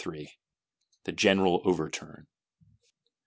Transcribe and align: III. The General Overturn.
III. 0.03 0.31
The 1.03 1.11
General 1.11 1.61
Overturn. 1.63 2.25